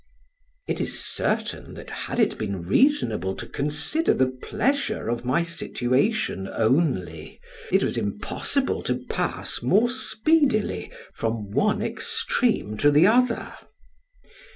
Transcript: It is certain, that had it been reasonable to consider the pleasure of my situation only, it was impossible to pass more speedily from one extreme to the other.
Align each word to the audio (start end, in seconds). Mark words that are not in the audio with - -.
It 0.65 0.81
is 0.81 0.99
certain, 0.99 1.75
that 1.75 1.91
had 1.91 2.19
it 2.19 2.39
been 2.39 2.63
reasonable 2.63 3.35
to 3.35 3.45
consider 3.45 4.15
the 4.15 4.29
pleasure 4.41 5.07
of 5.09 5.23
my 5.23 5.43
situation 5.43 6.47
only, 6.47 7.39
it 7.71 7.83
was 7.83 7.99
impossible 7.99 8.81
to 8.85 8.95
pass 9.11 9.61
more 9.61 9.91
speedily 9.91 10.91
from 11.13 11.51
one 11.51 11.83
extreme 11.83 12.77
to 12.77 12.89
the 12.89 13.05
other. 13.05 13.55